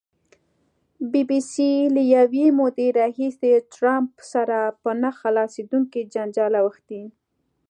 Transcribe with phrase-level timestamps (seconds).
[1.11, 7.03] بي بي سي له یوې مودې راهیسې ټرمپ سره په نه خلاصېدونکي جنجال اوښتې.